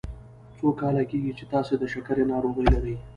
څو 0.57 0.67
کاله 0.79 1.03
کیږي 1.09 1.31
چې 1.37 1.43
تاسو 1.53 1.73
د 1.77 1.83
شکرې 1.93 2.23
ناروغي 2.33 2.65
لری؟ 2.73 2.95